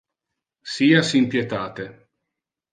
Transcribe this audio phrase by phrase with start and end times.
[0.77, 1.89] Sia sin pietate.